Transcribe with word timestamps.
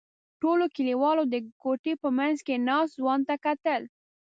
ټولو 0.41 0.65
کلیوالو 0.75 1.23
د 1.33 1.35
کوټې 1.61 1.93
په 2.03 2.09
منځ 2.17 2.37
کې 2.45 2.63
ناست 2.67 2.93
ځوان 2.99 3.19
ته 3.27 3.35
کتل. 3.45 3.81